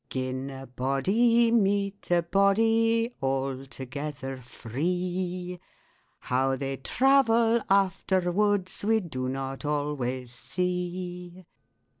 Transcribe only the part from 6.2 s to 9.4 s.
How they travel afterwards We do